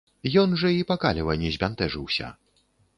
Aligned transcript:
Ён 0.41 0.55
жа 0.61 0.71
і 0.77 0.79
па 0.93 0.97
каліва 1.05 1.37
не 1.45 1.55
збянтэжыўся. 1.59 2.35